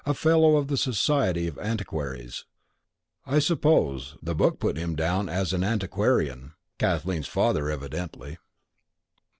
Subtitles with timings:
[0.15, 2.45] Fellow of the Society of Antiquaries,
[3.27, 8.39] I suppose: the book put him down as an "antiquarian." Kathleen's father, evidently.